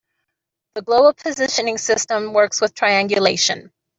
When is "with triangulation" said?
2.59-3.71